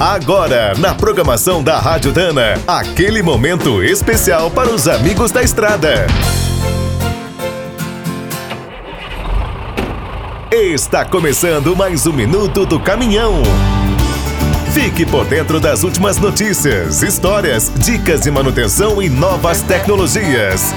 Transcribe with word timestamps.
Agora, 0.00 0.74
na 0.78 0.94
programação 0.94 1.60
da 1.60 1.76
Rádio 1.80 2.12
Dana, 2.12 2.54
aquele 2.68 3.20
momento 3.20 3.82
especial 3.82 4.48
para 4.48 4.70
os 4.70 4.86
amigos 4.86 5.32
da 5.32 5.42
estrada. 5.42 6.06
Está 10.52 11.04
começando 11.04 11.74
mais 11.74 12.06
um 12.06 12.12
minuto 12.12 12.64
do 12.64 12.78
caminhão. 12.78 13.42
Fique 14.72 15.04
por 15.04 15.24
dentro 15.24 15.58
das 15.58 15.82
últimas 15.82 16.16
notícias, 16.16 17.02
histórias, 17.02 17.68
dicas 17.78 18.20
de 18.20 18.30
manutenção 18.30 19.02
e 19.02 19.08
novas 19.08 19.62
tecnologias. 19.62 20.72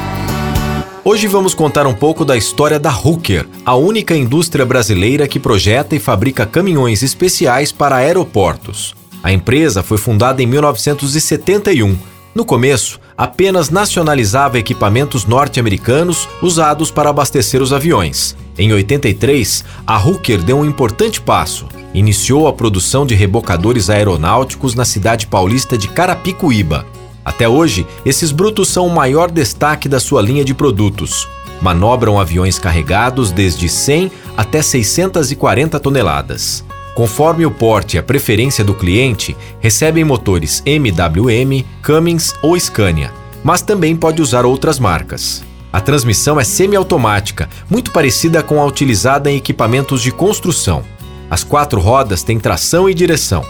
Hoje 1.04 1.28
vamos 1.28 1.54
contar 1.54 1.86
um 1.86 1.94
pouco 1.94 2.26
da 2.26 2.36
história 2.36 2.80
da 2.80 2.92
Hooker, 2.92 3.48
a 3.64 3.76
única 3.76 4.16
indústria 4.16 4.66
brasileira 4.66 5.28
que 5.28 5.40
projeta 5.40 5.96
e 5.96 6.00
fabrica 6.00 6.44
caminhões 6.44 7.04
especiais 7.04 7.72
para 7.72 7.98
aeroportos. 7.98 9.00
A 9.24 9.32
empresa 9.32 9.84
foi 9.84 9.98
fundada 9.98 10.42
em 10.42 10.48
1971. 10.48 11.98
No 12.34 12.46
começo, 12.46 13.00
apenas 13.18 13.70
nacionalizava 13.70 14.58
equipamentos 14.58 15.26
norte-americanos 15.26 16.28
usados 16.42 16.90
para 16.90 17.10
abastecer 17.10 17.62
os 17.62 17.74
aviões. 17.74 18.36
Em 18.58 18.72
83, 18.74 19.64
a 19.86 19.98
Hooker 19.98 20.42
deu 20.42 20.58
um 20.58 20.66
importante 20.66 21.22
passo. 21.22 21.68
Iniciou 21.94 22.48
a 22.48 22.54
produção 22.54 23.06
de 23.06 23.14
rebocadores 23.14 23.90
aeronáuticos 23.90 24.76
na 24.76 24.86
cidade 24.86 25.28
paulista 25.28 25.78
de 25.78 25.88
Carapicuíba. 25.88 26.86
Até 27.24 27.48
hoje, 27.48 27.86
esses 28.06 28.32
brutos 28.32 28.70
são 28.70 28.88
o 28.88 28.96
maior 28.96 29.30
destaque 29.30 29.88
da 29.88 30.00
sua 30.00 30.22
linha 30.22 30.44
de 30.44 30.54
produtos. 30.54 31.28
Manobram 31.62 32.20
aviões 32.20 32.58
carregados 32.58 33.32
desde 33.32 33.70
100 33.70 34.12
até 34.36 34.62
640 34.62 35.80
toneladas. 35.80 36.64
Conforme 36.96 37.46
o 37.46 37.52
porte 37.52 37.96
e 37.96 38.00
a 38.00 38.04
preferência 38.04 38.64
do 38.64 38.74
cliente, 38.74 39.36
recebem 39.60 40.04
motores 40.04 40.62
MWM, 40.66 41.64
Cummins 41.84 42.34
ou 42.42 42.60
Scania, 42.60 43.12
mas 43.44 43.62
também 43.62 43.96
pode 43.96 44.22
usar 44.22 44.46
outras 44.46 44.78
marcas. 44.78 45.42
A 45.72 45.80
transmissão 45.80 46.38
é 46.38 46.44
semiautomática, 46.44 47.50
muito 47.70 47.92
parecida 47.92 48.44
com 48.44 48.62
a 48.62 48.66
utilizada 48.66 49.32
em 49.32 49.38
equipamentos 49.38 50.02
de 50.02 50.12
construção. 50.12 50.84
As 51.30 51.46
quatro 51.46 51.80
rodas 51.80 52.24
têm 52.24 52.38
tração 52.38 52.90
e 52.90 52.94
direção. 52.94 53.46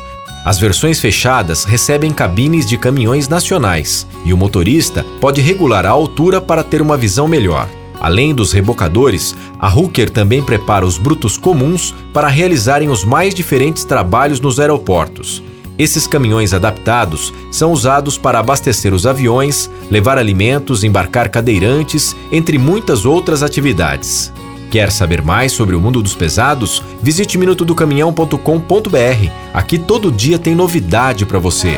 As 0.45 0.59
versões 0.59 0.99
fechadas 0.99 1.63
recebem 1.63 2.11
cabines 2.11 2.67
de 2.67 2.77
caminhões 2.77 3.27
nacionais 3.27 4.07
e 4.23 4.33
o 4.33 4.37
motorista 4.37 5.03
pode 5.19 5.41
regular 5.41 5.85
a 5.85 5.89
altura 5.89 6.39
para 6.39 6.63
ter 6.63 6.81
uma 6.81 6.95
visão 6.95 7.27
melhor. 7.27 7.67
Além 8.01 8.33
dos 8.33 8.51
rebocadores, 8.51 9.35
a 9.59 9.71
Hooker 9.71 10.09
também 10.09 10.41
prepara 10.41 10.83
os 10.83 10.97
brutos 10.97 11.37
comuns 11.37 11.93
para 12.11 12.27
realizarem 12.27 12.89
os 12.89 13.05
mais 13.05 13.35
diferentes 13.35 13.83
trabalhos 13.83 14.39
nos 14.39 14.59
aeroportos. 14.59 15.43
Esses 15.77 16.07
caminhões 16.07 16.51
adaptados 16.51 17.31
são 17.51 17.71
usados 17.71 18.17
para 18.17 18.39
abastecer 18.39 18.91
os 18.91 19.05
aviões, 19.05 19.69
levar 19.89 20.17
alimentos, 20.17 20.83
embarcar 20.83 21.29
cadeirantes, 21.29 22.15
entre 22.31 22.57
muitas 22.57 23.05
outras 23.05 23.43
atividades. 23.43 24.33
Quer 24.71 24.91
saber 24.91 25.21
mais 25.21 25.51
sobre 25.51 25.75
o 25.75 25.79
mundo 25.79 26.01
dos 26.01 26.15
pesados? 26.15 26.81
Visite 27.03 27.37
minutodocaminhão.com.br. 27.37 29.29
Aqui 29.53 29.77
todo 29.77 30.11
dia 30.11 30.39
tem 30.39 30.55
novidade 30.55 31.23
para 31.25 31.37
você. 31.37 31.77